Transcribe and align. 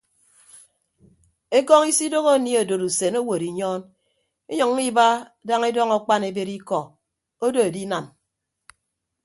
Ekọñ 1.57 1.81
isidooho 1.91 2.29
anie 2.35 2.59
odod 2.63 2.81
usen 2.89 3.15
owod 3.21 3.41
inyọọn 3.49 3.81
inyʌññọ 4.51 4.81
iba 4.89 5.07
daña 5.47 5.65
edọñ 5.71 5.89
akpan 5.97 6.21
ebed 6.29 6.49
ikọ 6.57 6.79
odo 7.45 7.59
edinam. 7.67 8.05